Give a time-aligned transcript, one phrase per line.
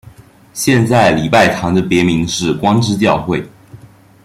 [0.51, 3.47] 现在礼拜堂的别名是光之教会。